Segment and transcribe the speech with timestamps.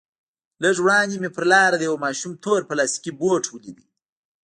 [0.63, 3.77] لږ وړاندې مې پر لاره د يوه ماشوم تور پلاستيكي بوټ وليد.